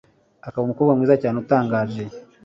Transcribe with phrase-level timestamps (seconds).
[0.47, 2.03] akaba umukobwa mwiza cyane utangaje